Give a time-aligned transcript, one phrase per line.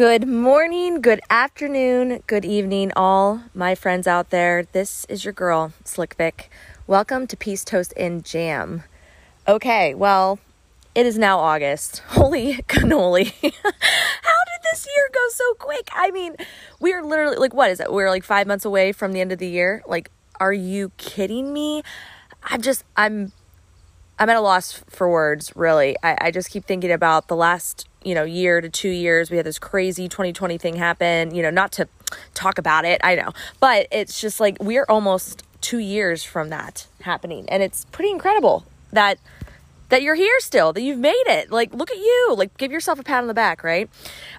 [0.00, 4.62] Good morning, good afternoon, good evening, all my friends out there.
[4.62, 6.50] This is your girl, Slick Vic.
[6.86, 8.84] Welcome to Peace Toast and Jam.
[9.46, 10.38] Okay, well,
[10.94, 11.98] it is now August.
[12.06, 13.26] Holy cannoli.
[13.42, 15.90] How did this year go so quick?
[15.92, 16.34] I mean,
[16.80, 17.92] we are literally like, what is it?
[17.92, 19.82] We're like five months away from the end of the year.
[19.86, 20.10] Like,
[20.40, 21.82] are you kidding me?
[22.44, 23.32] I'm just, I'm,
[24.18, 25.94] I'm at a loss for words, really.
[26.02, 29.36] I, I just keep thinking about the last you know year to two years we
[29.36, 31.86] had this crazy 2020 thing happen you know not to
[32.34, 36.86] talk about it i know but it's just like we're almost two years from that
[37.02, 39.18] happening and it's pretty incredible that
[39.90, 41.50] that you're here still that you've made it.
[41.50, 42.34] Like look at you.
[42.36, 43.90] Like give yourself a pat on the back right?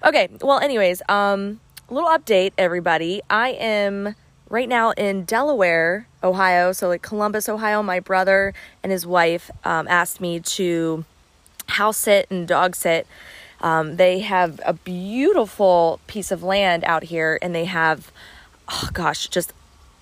[0.04, 3.22] Okay well anyways um little update everybody.
[3.30, 4.14] I am
[4.48, 6.72] right now in delaware ohio.
[6.72, 11.04] So like columbus ohio my brother and his wife um, asked me to
[11.68, 13.06] house sit and dog sit
[13.62, 18.10] um, they have a beautiful piece of land out here, and they have,
[18.68, 19.52] oh gosh, just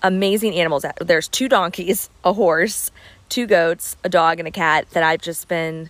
[0.01, 0.85] amazing animals.
[0.99, 2.91] There's two donkeys, a horse,
[3.29, 5.89] two goats, a dog, and a cat that I've just been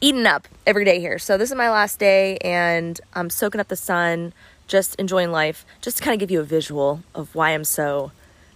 [0.00, 1.18] eating up every day here.
[1.18, 4.32] So this is my last day, and I'm soaking up the sun,
[4.66, 8.12] just enjoying life, just to kind of give you a visual of why I'm so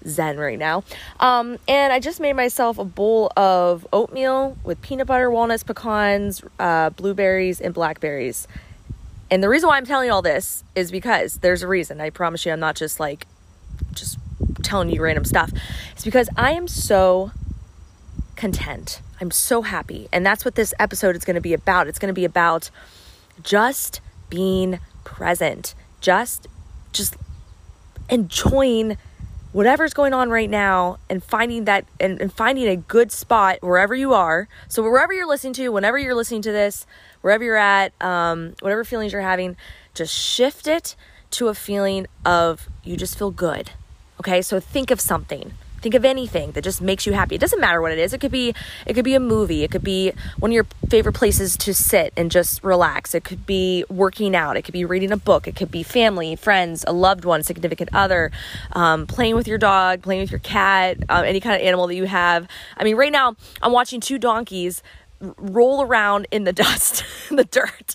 [0.07, 0.85] zen right now.
[1.21, 6.43] Um, and I just made myself a bowl of oatmeal with peanut butter, walnuts, pecans,
[6.59, 8.47] uh, blueberries, and blackberries.
[9.31, 12.01] And the reason why I'm telling you all this is because there's a reason.
[12.01, 13.27] I promise you, I'm not just like,
[13.93, 14.19] just
[14.63, 15.51] telling you random stuff.
[15.93, 17.33] It's because I am so
[18.37, 19.01] content.
[19.21, 20.09] I'm so happy.
[20.13, 21.89] And that's what this episode is going to be about.
[21.89, 22.71] It's going to be about
[23.43, 26.47] just being present, just,
[26.93, 27.17] just
[28.11, 28.97] enjoying
[29.55, 33.95] whatever's going on right now and finding that and, and, finding a good spot wherever
[33.95, 34.49] you are.
[34.67, 36.87] So wherever you're listening to, whenever you're listening to this,
[37.21, 39.57] wherever you're at, um, whatever feelings you're having,
[39.95, 40.97] just shift it
[41.31, 43.71] to a feeling of you just feel good.
[44.19, 45.53] Okay, so think of something.
[45.85, 47.35] Think of anything that just makes you happy.
[47.35, 48.15] It doesn't matter what it is.
[48.15, 48.55] It could be
[48.87, 49.65] it could be a movie.
[49.65, 53.15] It could be one of your favorite places to sit and just relax.
[53.15, 54.57] It could be working out.
[54.57, 55.47] It could be reading a book.
[55.47, 58.33] It could be family, friends, a loved one, significant other,
[58.73, 61.97] um, playing with your dog, playing with your cat, uh, any kind of animal that
[61.97, 62.49] you have.
[62.79, 64.83] I mean, right now I'm watching two donkeys
[65.37, 67.95] roll around in the dust, the dirt,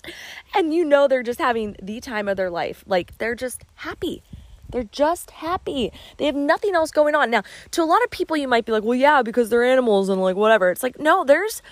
[0.54, 2.84] and you know they're just having the time of their life.
[2.86, 4.22] Like they're just happy.
[4.70, 5.92] They're just happy.
[6.16, 7.30] They have nothing else going on.
[7.30, 7.42] Now,
[7.72, 10.20] to a lot of people, you might be like, well, yeah, because they're animals and
[10.20, 10.70] like whatever.
[10.70, 11.62] It's like, no, there's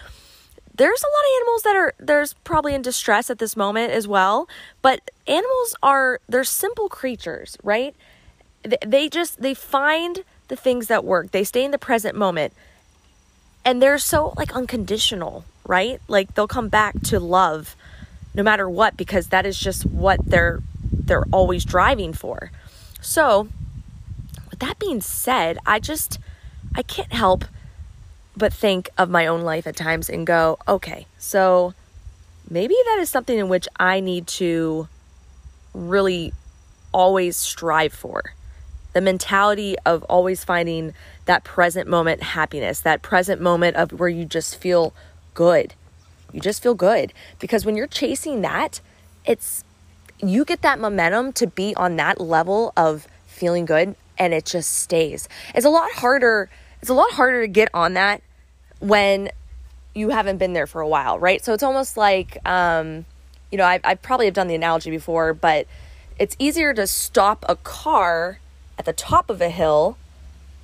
[0.78, 4.06] there's a lot of animals that are there's probably in distress at this moment as
[4.06, 4.48] well
[4.80, 7.96] but animals are they're simple creatures right
[8.86, 12.52] they just they find the things that work they stay in the present moment
[13.64, 17.74] and they're so like unconditional right like they'll come back to love
[18.34, 20.60] no matter what because that is just what they're
[20.92, 22.52] they're always driving for
[23.00, 23.48] so,
[24.50, 26.18] with that being said, I just
[26.74, 27.44] I can't help
[28.36, 31.74] but think of my own life at times and go, okay, so
[32.48, 34.88] maybe that is something in which I need to
[35.74, 36.32] really
[36.92, 38.34] always strive for.
[38.92, 40.94] The mentality of always finding
[41.26, 44.94] that present moment happiness, that present moment of where you just feel
[45.34, 45.74] good.
[46.32, 48.80] You just feel good because when you're chasing that,
[49.24, 49.64] it's
[50.20, 54.78] you get that momentum to be on that level of feeling good and it just
[54.78, 55.28] stays.
[55.54, 58.22] It's a lot harder it's a lot harder to get on that
[58.78, 59.30] when
[59.94, 61.44] you haven't been there for a while, right?
[61.44, 63.04] So it's almost like um,
[63.50, 65.66] you know, I I probably have done the analogy before, but
[66.18, 68.38] it's easier to stop a car
[68.78, 69.96] at the top of a hill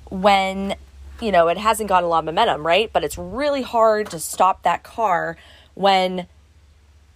[0.09, 0.75] when
[1.21, 2.91] you know it hasn't got a lot of momentum, right?
[2.91, 5.37] But it's really hard to stop that car
[5.73, 6.27] when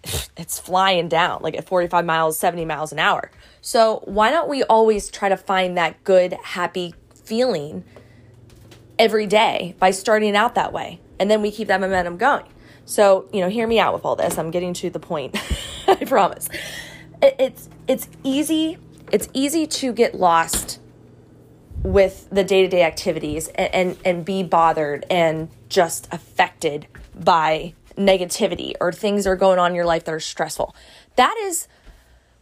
[0.04, 3.32] it's flying down like at 45 miles, 70 miles an hour.
[3.62, 7.84] So, why don't we always try to find that good, happy feeling
[8.98, 11.00] every day by starting out that way?
[11.20, 12.46] And then we keep that momentum going.
[12.86, 14.38] So, you know, hear me out with all this.
[14.38, 15.38] I'm getting to the point.
[15.88, 16.50] I promise.
[17.22, 18.78] it's it's easy
[19.12, 20.80] it's easy to get lost
[21.84, 28.92] with the day-to-day activities and, and, and be bothered and just affected by negativity or
[28.92, 30.74] things are going on in your life that are stressful.
[31.18, 31.68] That is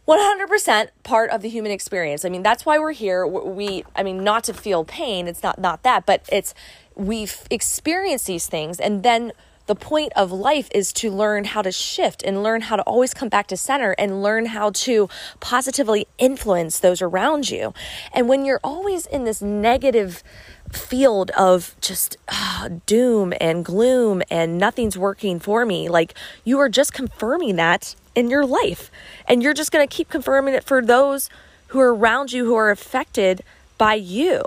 [0.06, 2.24] 100% part of the human experience.
[2.24, 3.26] I mean, that's why we're here.
[3.26, 6.54] We, I mean, not to feel pain, it's not not that, but it's
[6.94, 9.32] we've experienced these things and then
[9.68, 13.12] the point of life is to learn how to shift and learn how to always
[13.12, 15.08] come back to center and learn how to
[15.40, 17.74] positively influence those around you.
[18.12, 20.24] And when you're always in this negative
[20.72, 26.70] field of just uh, doom and gloom and nothing's working for me, like you are
[26.70, 28.90] just confirming that in your life.
[29.28, 31.28] And you're just going to keep confirming it for those
[31.68, 33.42] who are around you who are affected
[33.76, 34.42] by you.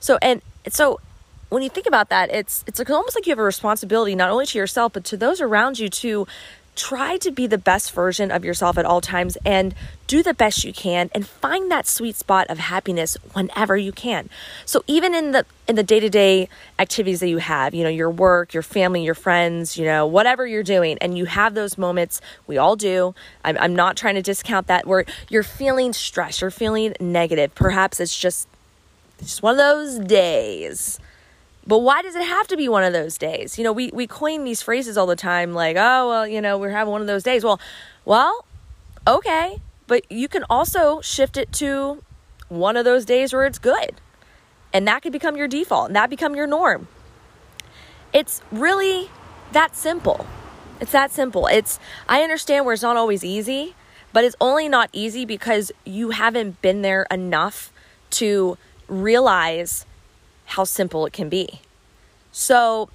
[0.00, 1.00] So, and so
[1.48, 4.46] when you think about that, it's it's almost like you have a responsibility not only
[4.46, 6.26] to yourself but to those around you to
[6.76, 9.74] try to be the best version of yourself at all times and
[10.06, 14.28] do the best you can and find that sweet spot of happiness whenever you can.
[14.66, 16.48] So even in the in the day-to-day
[16.78, 20.46] activities that you have, you know, your work, your family, your friends, you know, whatever
[20.46, 23.14] you're doing and you have those moments, we all do.
[23.44, 27.54] I'm, I'm not trying to discount that where you're feeling stressed, you're feeling negative.
[27.54, 28.46] Perhaps it's just
[29.18, 31.00] just one of those days
[31.66, 33.58] but why does it have to be one of those days?
[33.58, 36.56] You know, we, we coin these phrases all the time like, oh, well, you know,
[36.58, 37.42] we're having one of those days.
[37.42, 37.60] Well,
[38.04, 38.44] well,
[39.06, 39.60] okay.
[39.88, 42.02] But you can also shift it to
[42.48, 44.00] one of those days where it's good.
[44.72, 46.86] And that could become your default and that become your norm.
[48.12, 49.10] It's really
[49.52, 50.26] that simple.
[50.80, 51.46] It's that simple.
[51.46, 53.74] It's I understand where it's not always easy,
[54.12, 57.72] but it's only not easy because you haven't been there enough
[58.10, 58.56] to
[58.88, 59.84] realize
[60.46, 61.60] how simple it can be.
[62.32, 62.88] So,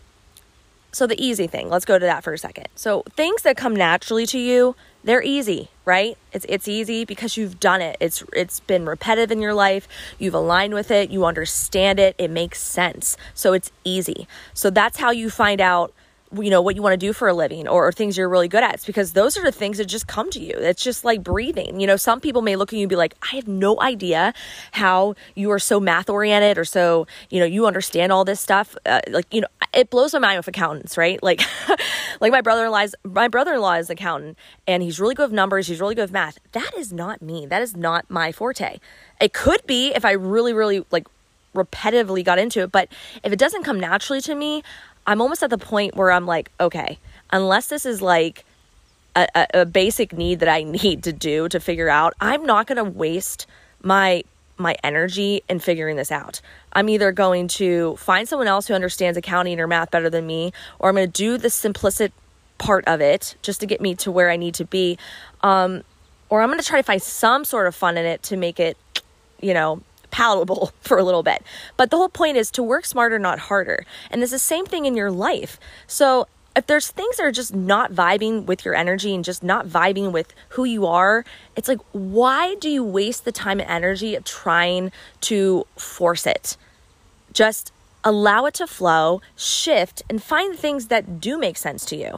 [0.92, 2.68] so the easy thing, let's go to that for a second.
[2.76, 6.18] So, things that come naturally to you, they're easy, right?
[6.32, 7.98] It's it's easy because you've done it.
[8.00, 9.88] It's it's been repetitive in your life.
[10.20, 13.18] You've aligned with it, you understand it, it makes sense.
[13.34, 14.28] So it's easy.
[14.54, 15.94] So that's how you find out
[16.34, 18.48] you know what you want to do for a living or, or, things you're really
[18.48, 18.76] good at.
[18.76, 20.54] It's because those are the things that just come to you.
[20.56, 21.80] It's just like breathing.
[21.80, 24.34] You know some people may look at you and be like i have no idea
[24.72, 28.76] how you are so math oriented or so you know you understand all this stuff.
[28.86, 31.20] Uh, like you know it blows my mind with accountants right?
[31.32, 31.42] Like
[32.20, 34.38] like my brother-in-law is my brother-in-law is an accountant
[34.68, 36.40] and he's really good with numbers he's really good with math.
[36.52, 37.46] That is not me.
[37.46, 38.80] That is not my forte.
[39.20, 41.08] It could be if i really really like
[41.56, 42.88] repetitively got into it but
[43.24, 44.64] if it doesn't come naturally to me
[45.08, 47.00] I'm almost at the point where I'm like, okay,
[47.32, 48.46] unless this is like
[49.16, 52.68] a, a, a basic need that I need to do to figure out, I'm not
[52.68, 53.48] going to waste
[53.82, 54.24] my
[54.58, 56.40] my energy in figuring this out.
[56.74, 60.54] I'm either going to find someone else who understands accounting or math better than me,
[60.78, 62.12] or I'm going to do the simplistic
[62.60, 65.00] part of it just to get me to where I need to be.
[65.42, 65.84] Um,
[66.30, 68.60] or I'm going to try to find some sort of fun in it to make
[68.60, 68.78] it,
[69.42, 71.44] you know, palatable for a little bit.
[71.78, 73.86] But the whole point is to work smarter, not harder.
[74.10, 75.60] And it's the same thing in your life.
[75.88, 79.68] So if there's things that are just not vibing with your energy and just not
[79.68, 81.24] vibing with who you are,
[81.56, 84.92] it's like, why do you waste the time and energy of trying
[85.22, 86.58] to force it?
[87.32, 87.72] Just
[88.04, 92.18] allow it to flow, shift, and find things that do make sense to you.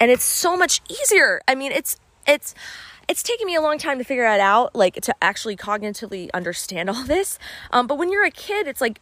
[0.00, 1.40] And it's so much easier.
[1.48, 2.54] I mean, it's, it's,
[3.08, 6.90] it's taken me a long time to figure it out, like to actually cognitively understand
[6.90, 7.38] all this.
[7.70, 9.00] Um, but when you're a kid, it's like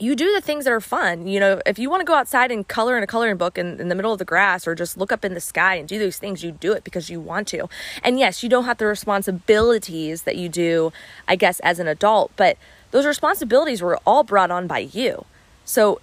[0.00, 1.26] you do the things that are fun.
[1.26, 3.80] You know, if you want to go outside and color in a coloring book in,
[3.80, 5.98] in, the middle of the grass or just look up in the sky and do
[5.98, 7.68] those things, you do it because you want to.
[8.02, 10.92] And yes, you don't have the responsibilities that you do,
[11.28, 12.58] I guess, as an adult, but
[12.90, 15.26] those responsibilities were all brought on by you.
[15.64, 16.00] So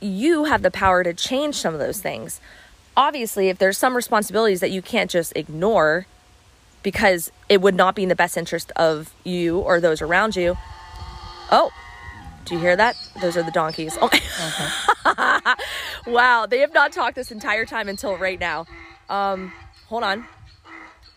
[0.00, 2.40] you have the power to change some of those things.
[2.96, 6.06] Obviously, if there's some responsibilities that you can't just ignore,
[6.84, 10.56] because it would not be in the best interest of you or those around you.
[11.50, 11.72] Oh,
[12.44, 12.94] do you hear that?
[13.20, 13.98] Those are the donkeys.
[14.00, 14.06] Oh.
[14.06, 14.20] Okay.
[16.06, 18.66] wow, they have not talked this entire time until right now.
[19.08, 19.52] Um,
[19.86, 20.26] hold on.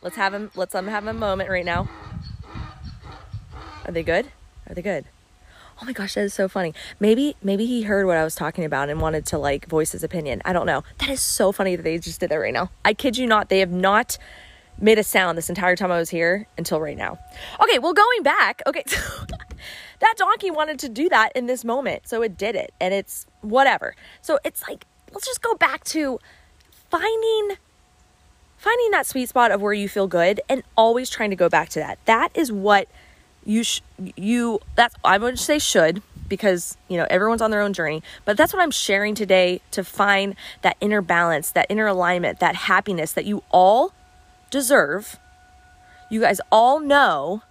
[0.02, 0.52] Let's have him.
[0.56, 1.90] Let's um, have a moment right now.
[3.86, 4.32] Are they good?
[4.70, 5.06] Are they good?
[5.82, 6.74] Oh my gosh, that is so funny.
[7.00, 10.04] Maybe maybe he heard what I was talking about and wanted to like voice his
[10.04, 10.42] opinion.
[10.46, 10.84] I don't know.
[11.00, 12.72] That is so funny that they just did that right now.
[12.86, 13.50] I kid you not.
[13.50, 14.18] They have not
[14.80, 17.18] made a sound this entire time I was here until right now.
[17.62, 19.26] Okay, well, going back, okay, so
[20.00, 23.26] that donkey wanted to do that in this moment, so it did it, and it's
[23.42, 23.96] whatever.
[24.22, 26.20] So it's like, let's just go back to
[26.90, 27.58] finding
[28.58, 31.70] finding that sweet spot of where you feel good and always trying to go back
[31.70, 32.00] to that.
[32.06, 32.88] That is what
[33.46, 33.82] you sh-
[34.16, 38.36] you that's I would say should because you know everyone's on their own journey but
[38.36, 43.14] that's what i'm sharing today to find that inner balance that inner alignment that happiness
[43.14, 43.94] that you all
[44.50, 45.20] deserve.
[46.10, 47.42] You guys all know,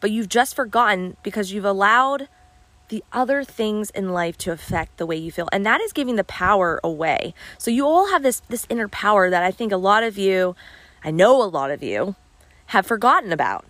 [0.00, 2.28] but you've just forgotten because you've allowed
[2.88, 5.48] the other things in life to affect the way you feel.
[5.52, 7.34] And that is giving the power away.
[7.58, 10.54] So you all have this this inner power that I think a lot of you,
[11.02, 12.14] I know a lot of you
[12.66, 13.64] have forgotten about.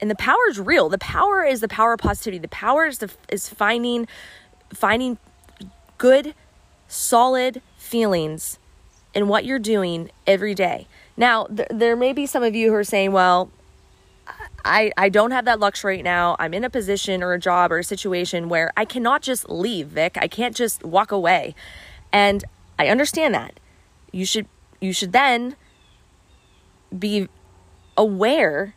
[0.00, 0.88] And the power is real.
[0.88, 2.38] The power is the power of positivity.
[2.38, 4.08] The power is the, is finding
[4.72, 5.18] finding
[5.98, 6.34] good
[6.88, 8.58] solid feelings
[9.14, 10.86] in what you're doing every day.
[11.16, 13.50] Now, th- there may be some of you who are saying, well,
[14.64, 16.36] I, I don't have that luxury right now.
[16.38, 19.88] I'm in a position or a job or a situation where I cannot just leave,
[19.88, 20.16] Vic.
[20.18, 21.54] I can't just walk away.
[22.12, 22.44] And
[22.78, 23.58] I understand that.
[24.12, 24.46] You should
[24.80, 25.56] you should then
[26.96, 27.28] be
[27.96, 28.74] aware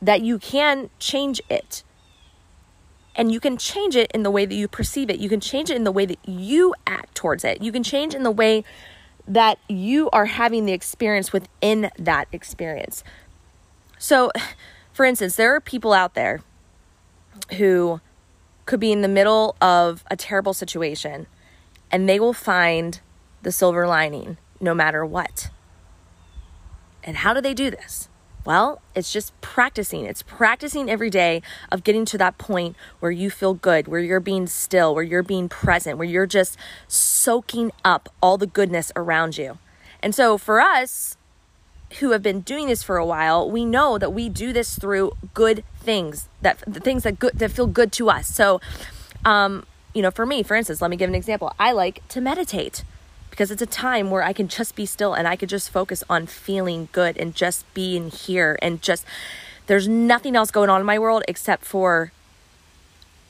[0.00, 1.84] that you can change it.
[3.14, 5.18] And you can change it in the way that you perceive it.
[5.18, 7.62] You can change it in the way that you act towards it.
[7.62, 8.64] You can change in the way
[9.26, 13.04] that you are having the experience within that experience.
[13.98, 14.30] So,
[14.92, 16.40] for instance, there are people out there
[17.56, 18.00] who
[18.66, 21.26] could be in the middle of a terrible situation
[21.90, 23.00] and they will find
[23.42, 25.50] the silver lining no matter what.
[27.04, 28.08] And how do they do this?
[28.44, 30.04] Well, it's just practicing.
[30.04, 34.20] It's practicing every day of getting to that point where you feel good, where you're
[34.20, 36.56] being still, where you're being present, where you're just
[36.88, 39.58] soaking up all the goodness around you.
[40.02, 41.16] And so for us
[42.00, 45.12] who have been doing this for a while, we know that we do this through
[45.34, 48.26] good things, that the things that good that feel good to us.
[48.26, 48.60] So
[49.24, 51.52] um, you know, for me, for instance, let me give an example.
[51.58, 52.82] I like to meditate
[53.32, 56.04] because it's a time where I can just be still and I could just focus
[56.10, 59.06] on feeling good and just being here and just
[59.68, 62.12] there's nothing else going on in my world except for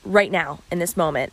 [0.03, 1.31] right now in this moment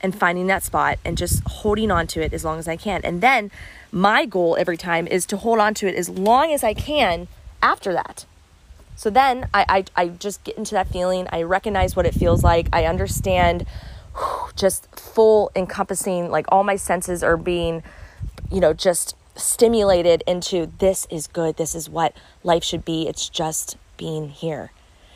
[0.00, 3.00] and finding that spot and just holding on to it as long as I can.
[3.02, 3.50] And then
[3.90, 7.26] my goal every time is to hold on to it as long as I can
[7.60, 8.26] after that.
[8.94, 11.26] So then I, I, I just get into that feeling.
[11.32, 12.68] I recognize what it feels like.
[12.72, 13.66] I understand
[14.56, 17.82] just full encompassing, like all my senses are being,
[18.50, 23.08] you know, just stimulated into this is good, this is what life should be.
[23.08, 24.70] It's just being here.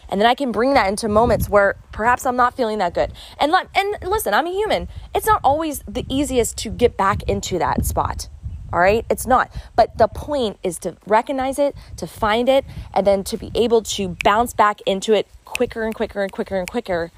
[0.08, 3.12] And then I can bring that into moments where perhaps I'm not feeling that good.
[3.38, 4.88] And let, and listen, I'm a human.
[5.14, 8.28] It's not always the easiest to get back into that spot.
[8.72, 9.04] All right?
[9.10, 9.50] It's not.
[9.74, 13.82] But the point is to recognize it, to find it, and then to be able
[13.82, 17.10] to bounce back into it quicker and quicker and quicker and quicker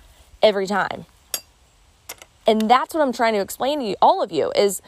[0.43, 1.07] every time.
[2.49, 4.81] And that's what I'm trying to explain to you, all of you, is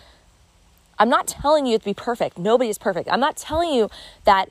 [0.98, 2.38] I'm not telling you to be perfect.
[2.38, 3.06] Nobody is perfect.
[3.12, 3.90] I'm not telling you
[4.24, 4.48] that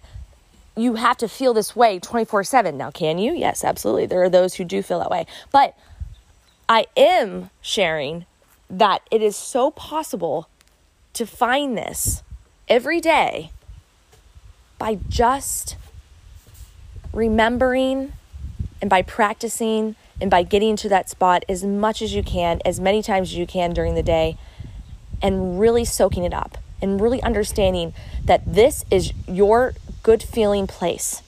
[0.78, 2.78] you have to feel this way 24 7.
[2.78, 3.34] Now, can you?
[3.34, 4.06] Yes, absolutely.
[4.06, 5.26] There are those who do feel that way.
[5.52, 5.76] But
[6.70, 8.28] I am sharing
[8.70, 10.48] that it is so possible
[11.14, 12.22] to find this
[12.68, 13.50] every day
[14.78, 15.78] by just
[17.12, 18.14] remembering
[18.82, 22.80] and by practicing and by getting to that spot as much as you can, as
[22.80, 24.38] many times as you can during the day,
[25.22, 29.74] and really soaking it up and really understanding that this is your
[30.04, 31.22] good feeling place.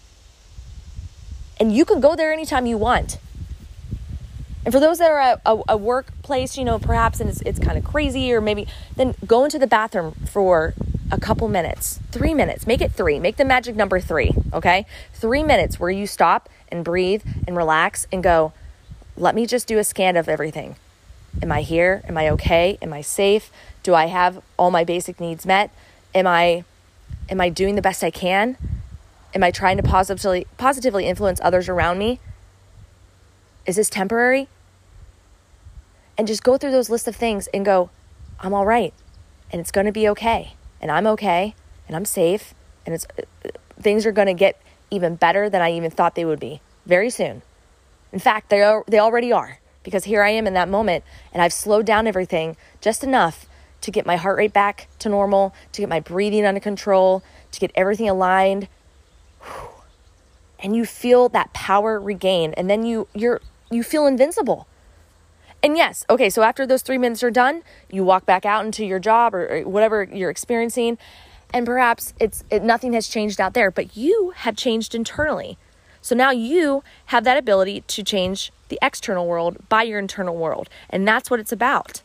[1.60, 3.18] And you can go there anytime you want.
[4.64, 7.60] And for those that are at a, a workplace, you know, perhaps and it's, it's
[7.60, 10.74] kind of crazy, or maybe then go into the bathroom for
[11.12, 14.86] a couple minutes, three minutes, make it three, make the magic number three, okay?
[15.14, 18.54] Three minutes where you stop and breathe and relax and go,
[19.22, 20.76] let me just do a scan of everything.
[21.44, 22.02] Am I here?
[22.08, 22.80] Am I okay?
[22.82, 23.52] Am I safe?
[23.84, 25.70] Do I have all my basic needs met?
[26.16, 26.66] Am I
[27.30, 28.58] am I doing the best I can?
[29.36, 32.20] Am I trying to positively positively influence others around me?
[33.68, 34.50] Is this temporary?
[36.18, 37.92] And just go through those list of things and go,
[38.40, 38.94] I'm all right.
[39.52, 40.56] And it's going to be okay.
[40.82, 41.54] And I'm okay.
[41.88, 42.56] And I'm safe.
[42.88, 43.50] And it's uh, uh,
[43.80, 44.60] things are going to get
[44.90, 47.44] even better than I even thought they would be very soon.
[48.12, 51.04] In fact, they, are, they already are because here I am in that moment
[51.34, 53.48] and I've slowed down everything just enough
[53.82, 57.60] to get my heart rate back to normal, to get my breathing under control, to
[57.60, 58.68] get everything aligned.
[60.60, 63.42] And you feel that power regain and then you you're
[63.72, 64.68] you feel invincible.
[65.64, 68.84] And yes, okay, so after those 3 minutes are done, you walk back out into
[68.84, 70.98] your job or, whatever you're experiencing
[71.54, 75.58] and perhaps it's it, nothing has changed out there, but you have changed internally.
[76.02, 80.70] So now you have that ability to change the external world by your internal world.
[80.90, 82.02] And that's what it's about.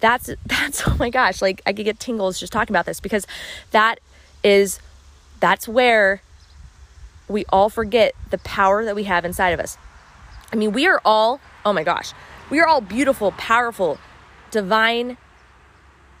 [0.00, 3.26] That's that's oh my gosh, like I could get tingles just talking about this because
[3.72, 4.00] that
[4.42, 4.80] is
[5.40, 6.22] that's where
[7.28, 9.78] we all forget the power that we have inside of us.
[10.52, 12.12] I mean, we are all, oh my gosh,
[12.50, 13.98] we are all beautiful, powerful,
[14.50, 15.16] divine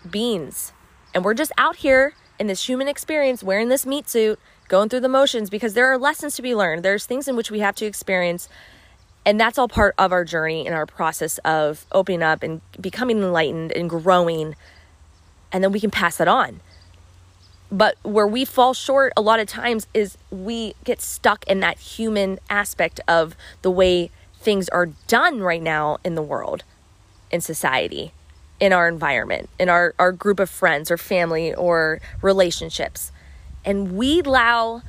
[0.08, 0.72] beings.
[1.12, 4.38] And we're just out here in this human experience wearing this meat suit
[4.70, 6.82] going through the motions because there are lessons to be learned.
[6.82, 8.48] There's things in which we have to experience.
[9.26, 13.18] And that's all part of our journey and our process of opening up and becoming
[13.18, 14.54] enlightened and growing.
[15.52, 16.60] And then we can pass that on.
[17.70, 21.78] But where we fall short a lot of times is we get stuck in that
[21.78, 26.62] human aspect of the way things are done right now in the world,
[27.30, 28.12] in society,
[28.60, 33.10] in our environment, in our, our group of friends or family or relationships
[33.64, 34.82] and we allow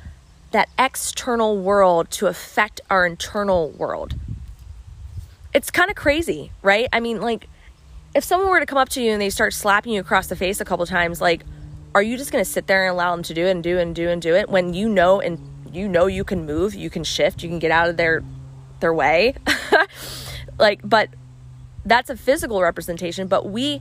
[0.52, 4.14] that external world to affect our internal world.
[5.54, 6.88] It's kind of crazy, right?
[6.92, 7.48] I mean, like,
[8.14, 10.36] if someone were to come up to you and they start slapping you across the
[10.36, 11.42] face a couple times, like,
[11.94, 13.78] are you just going to sit there and allow them to do it and do
[13.78, 15.38] and do and do it when you know and
[15.72, 18.22] you know you can move, you can shift, you can get out of their
[18.80, 19.34] their way?
[20.58, 21.08] like but
[21.84, 23.80] that's a physical representation, but we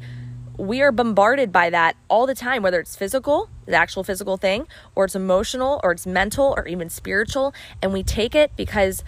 [0.57, 4.67] we are bombarded by that all the time, whether it's physical, the actual physical thing,
[4.95, 7.53] or it's emotional, or it's mental, or even spiritual.
[7.81, 9.03] And we take it because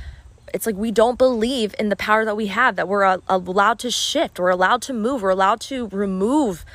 [0.53, 3.79] it's like we don't believe in the power that we have, that we're uh, allowed
[3.79, 6.65] to shift, we're allowed to move, we're allowed to remove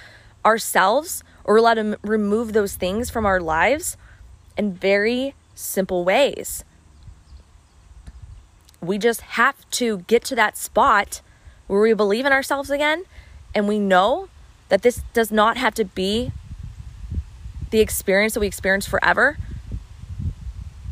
[0.44, 3.96] ourselves, or we're allowed to remove those things from our lives
[4.56, 6.64] in very simple ways.
[8.80, 11.20] We just have to get to that spot
[11.66, 13.04] where we believe in ourselves again
[13.54, 14.28] and we know
[14.68, 16.32] that this does not have to be
[17.70, 19.38] the experience that we experience forever.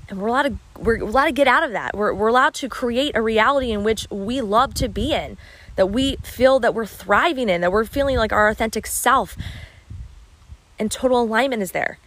[0.09, 1.97] And we're allowed to we're allowed to get out of that.
[1.97, 5.39] We're, we're allowed to create a reality in which we love to be in,
[5.77, 9.37] that we feel that we're thriving in, that we're feeling like our authentic self.
[10.79, 11.99] And total alignment is there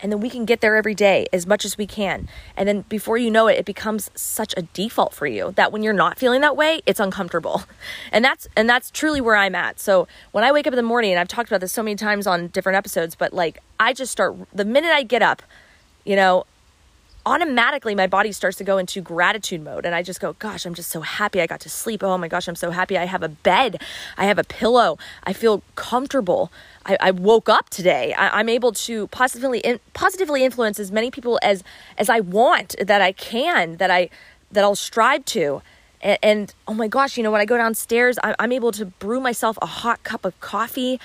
[0.00, 2.28] and then we can get there every day as much as we can.
[2.56, 5.82] And then before you know it it becomes such a default for you that when
[5.82, 7.62] you're not feeling that way it's uncomfortable.
[8.12, 9.80] And that's and that's truly where i'm at.
[9.80, 11.96] So when i wake up in the morning and i've talked about this so many
[11.96, 15.42] times on different episodes but like i just start the minute i get up
[16.04, 16.44] you know
[17.26, 20.74] automatically my body starts to go into gratitude mode and I just go, gosh, I'm
[20.74, 22.02] just so happy I got to sleep.
[22.02, 23.82] Oh my gosh, I'm so happy I have a bed.
[24.16, 24.98] I have a pillow.
[25.24, 26.50] I feel comfortable.
[26.86, 28.14] I, I woke up today.
[28.14, 31.62] I, am able to positively in, positively influence as many people as
[31.98, 34.08] as I want, that I can, that I
[34.50, 35.62] that I'll strive to.
[36.00, 38.86] And, and oh my gosh, you know when I go downstairs, I, I'm able to
[38.86, 40.98] brew myself a hot cup of coffee,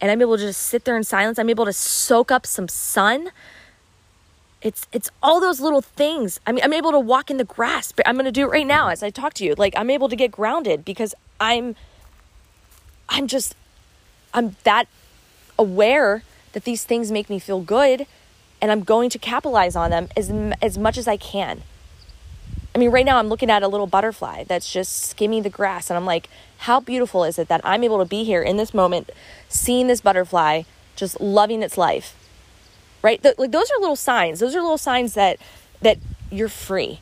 [0.00, 1.38] and I'm able to just sit there in silence.
[1.38, 3.30] I'm able to soak up some sun
[4.62, 6.40] it's it's all those little things.
[6.46, 7.92] I mean, I'm able to walk in the grass.
[7.92, 9.54] But I'm going to do it right now as I talk to you.
[9.56, 11.76] Like I'm able to get grounded because I'm
[13.08, 13.54] I'm just
[14.32, 14.88] I'm that
[15.58, 16.22] aware
[16.52, 18.06] that these things make me feel good
[18.60, 20.30] and I'm going to capitalize on them as
[20.62, 21.62] as much as I can.
[22.74, 25.90] I mean, right now I'm looking at a little butterfly that's just skimming the grass
[25.90, 26.28] and I'm like,
[26.58, 29.10] how beautiful is it that I'm able to be here in this moment
[29.48, 30.62] seeing this butterfly
[30.94, 32.14] just loving its life
[33.06, 33.22] right?
[33.22, 34.40] The, like those are little signs.
[34.40, 35.38] Those are little signs that
[35.80, 35.96] that
[36.28, 36.98] you're free.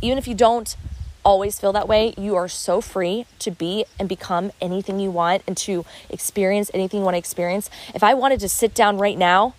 [0.00, 0.74] Even if you don't
[1.22, 5.42] always feel that way, you are so free to be and become anything you want
[5.46, 7.68] and to experience anything you want to experience.
[7.94, 9.54] If I wanted to sit down right now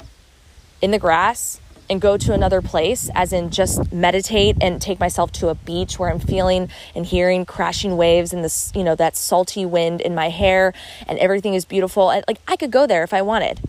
[0.81, 5.31] in the grass and go to another place, as in just meditate and take myself
[5.33, 9.15] to a beach where I'm feeling and hearing crashing waves and this, you know, that
[9.15, 10.73] salty wind in my hair
[11.07, 12.07] and everything is beautiful.
[12.07, 13.59] like I could go there if I wanted.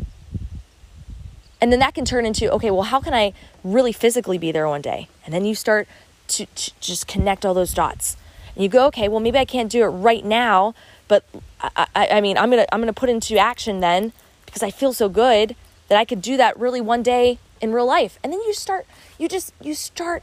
[1.60, 3.32] And then that can turn into, okay, well, how can I
[3.64, 5.08] really physically be there one day?
[5.24, 5.88] And then you start
[6.28, 8.16] to, to just connect all those dots.
[8.54, 10.74] And you go, okay, well, maybe I can't do it right now,
[11.08, 11.24] but
[11.60, 14.12] I, I, I mean, I'm gonna I'm gonna put into action then
[14.44, 15.54] because I feel so good
[15.88, 18.18] that I could do that really one day in real life.
[18.22, 18.86] And then you start,
[19.18, 20.22] you just you start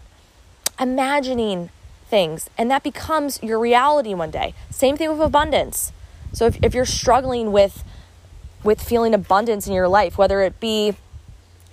[0.80, 1.70] imagining
[2.08, 4.54] things, and that becomes your reality one day.
[4.70, 5.92] Same thing with abundance.
[6.34, 7.84] So if, if you're struggling with
[8.64, 10.96] with feeling abundance in your life, whether it be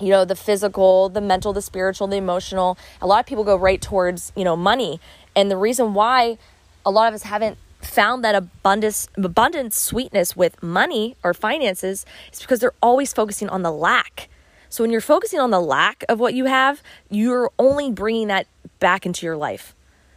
[0.00, 3.56] you know the physical the mental the spiritual the emotional a lot of people go
[3.56, 5.00] right towards you know money.
[5.36, 6.38] And the reason why
[6.84, 12.40] a lot of us haven't found that abundance abundant sweetness with money or finances is
[12.40, 14.28] because they're always focusing on the lack.
[14.68, 18.46] So when you're focusing on the lack of what you have you're only bringing that
[18.78, 19.74] back into your life.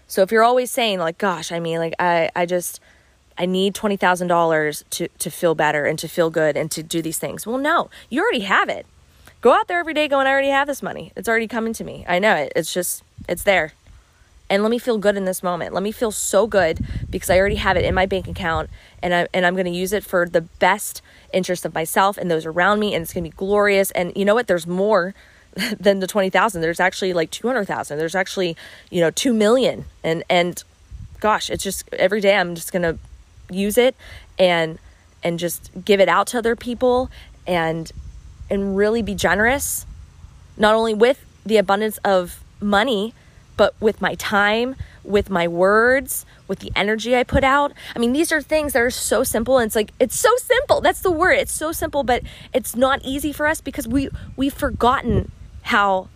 [0.07, 2.79] So if you're always saying like gosh i mean like i i just
[3.35, 7.17] I need $20,000 to to feel better and to feel good and to do these
[7.17, 7.47] things.
[7.47, 8.85] Well, no, you already have it
[9.43, 11.11] go out there every day going, I already have this money.
[11.17, 12.05] It's already coming to me.
[12.07, 12.53] I know it.
[12.55, 13.73] It's just, it's there.
[14.49, 15.73] And let me feel good in this moment.
[15.73, 16.79] Let me feel so good
[17.09, 18.69] because I already have it in my bank account
[19.01, 21.01] and, I, and I'm going to use it for the best
[21.33, 22.95] interest of myself and those around me.
[22.95, 23.91] And it's going to be glorious.
[23.91, 24.47] And you know what?
[24.47, 25.13] There's more
[25.77, 26.61] than the 20,000.
[26.61, 27.97] There's actually like 200,000.
[27.97, 28.55] There's actually,
[28.89, 29.83] you know, 2 million.
[30.05, 30.63] And, and
[31.19, 32.97] gosh, it's just every day I'm just going to
[33.53, 33.93] use it
[34.39, 34.79] and,
[35.21, 37.11] and just give it out to other people
[37.45, 37.91] and
[38.53, 39.85] and really be generous,
[40.55, 43.13] not only with the abundance of money,
[43.57, 47.73] but with my time, with my words, with the energy I put out.
[47.95, 50.81] I mean, these are things that are so simple and it's like it's so simple.
[50.81, 51.33] That's the word.
[51.33, 55.31] It's so simple, but it's not easy for us because we we've forgotten
[55.63, 56.07] how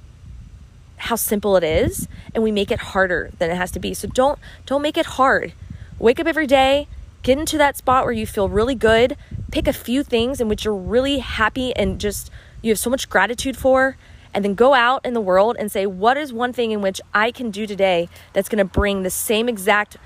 [0.98, 3.94] how simple it is and we make it harder than it has to be.
[3.94, 5.54] So don't don't make it hard.
[6.00, 6.88] Wake up every day,
[7.28, 9.18] get into that spot where you feel really good,
[9.52, 13.10] pick a few things in which you're really happy and just you have so much
[13.10, 13.98] gratitude for
[14.34, 17.02] and then go out in the world and say what is one thing in which
[17.14, 19.98] I can do today that's going to bring the same exact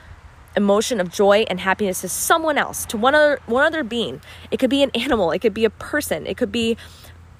[0.58, 4.20] emotion of joy and happiness to someone else to one other one other being?
[4.50, 6.76] It could be an animal it could be a person it could be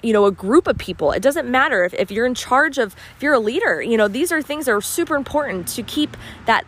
[0.00, 1.10] you know a group of people.
[1.10, 4.06] It doesn't matter if, if you're in charge of if you're a leader you know
[4.06, 6.16] these are things that are super important to keep
[6.46, 6.64] that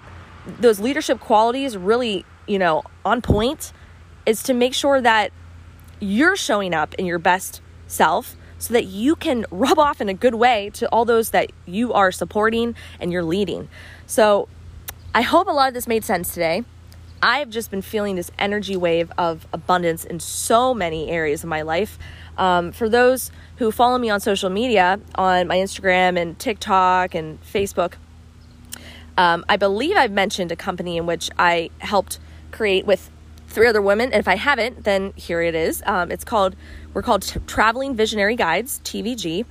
[0.59, 3.73] those leadership qualities really you know on point
[4.27, 5.33] is to make sure that
[6.01, 10.15] you're showing up in your best self so that you can rub off in a
[10.15, 13.69] good way to all those that you are supporting and you're leading
[14.07, 14.49] so
[15.15, 16.65] i hope a lot of this made sense today
[17.27, 21.63] I've just been feeling this energy wave of abundance in so many areas of my
[21.63, 21.99] life.
[22.37, 27.43] Um, for those who follow me on social media, on my Instagram and TikTok and
[27.43, 27.95] Facebook,
[29.17, 32.19] um, I believe I've mentioned a company in which I helped
[32.55, 33.11] create with
[33.49, 34.13] three other women.
[34.13, 35.83] And if I haven't, then here it is.
[35.87, 36.57] Um, it's called,
[36.93, 39.45] we're called T- Traveling Visionary Guides, TVG.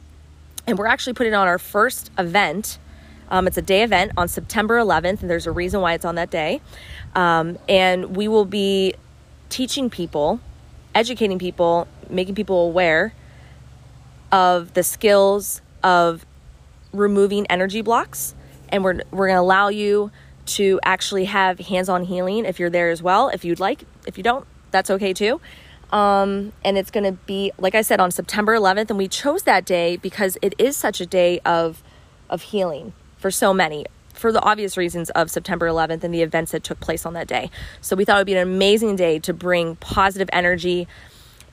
[0.65, 2.79] And we're actually putting on our first event.
[3.29, 6.15] Um, it's a day event on September 11th, and there's a reason why it's on
[6.15, 6.61] that day.
[7.15, 8.95] Um, and we will be
[9.49, 10.39] teaching people,
[10.95, 13.13] educating people, making people aware
[14.31, 16.25] of the skills of
[16.91, 18.33] removing energy blocks.
[18.69, 20.11] And we're, we're going to allow you
[20.45, 23.83] to actually have hands on healing if you're there as well, if you'd like.
[24.07, 25.39] If you don't, that's okay too.
[25.91, 28.89] Um, and it's going to be, like I said, on September 11th.
[28.89, 31.83] And we chose that day because it is such a day of,
[32.29, 36.51] of healing for so many for the obvious reasons of September 11th and the events
[36.51, 37.49] that took place on that day.
[37.81, 40.87] So we thought it would be an amazing day to bring positive energy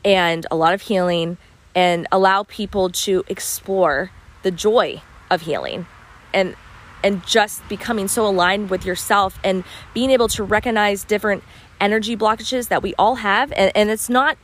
[0.04, 1.36] and a lot of healing
[1.74, 4.10] and allow people to explore
[4.42, 5.86] the joy of healing
[6.32, 6.54] and
[7.02, 11.42] and just becoming so aligned with yourself and being able to recognize different
[11.80, 14.36] energy blockages that we all have and, and it's not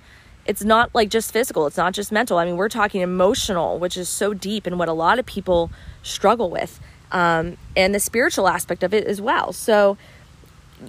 [0.47, 3.97] it's not like just physical it's not just mental i mean we're talking emotional which
[3.97, 5.71] is so deep and what a lot of people
[6.03, 6.81] struggle with
[7.13, 9.53] um, and the spiritual aspect of it as well.
[9.53, 9.97] So,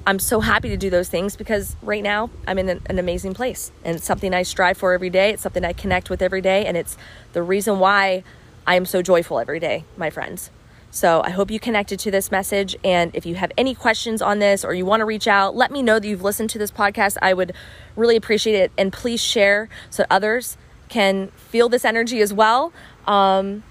[0.06, 3.34] I'm so happy to do those things because right now I'm in an, an, amazing
[3.34, 5.30] place and it's something I strive for every day.
[5.30, 6.64] It's something I connect with every day.
[6.64, 6.96] And it's
[7.32, 8.22] the reason why
[8.66, 10.50] I am so joyful every day, my friends.
[10.90, 12.74] So I hope you connected to this message.
[12.82, 15.70] And if you have any questions on this or you want to reach out, let
[15.70, 17.18] me know that you've listened to this podcast.
[17.20, 17.52] I would
[17.96, 18.72] really appreciate it.
[18.78, 20.56] And please share so others
[20.88, 22.72] can feel this energy as well.
[23.06, 23.62] Um,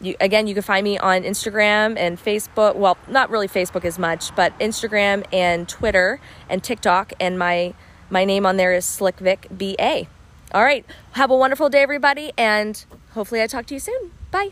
[0.00, 2.76] you, again, you can find me on Instagram and Facebook.
[2.76, 7.14] Well, not really Facebook as much, but Instagram and Twitter and TikTok.
[7.18, 7.74] And my
[8.10, 10.06] my name on there is Slickvic BA.
[10.52, 10.84] All right.
[11.12, 12.84] Have a wonderful day, everybody, and
[13.14, 14.10] hopefully I talk to you soon.
[14.30, 14.50] Bye.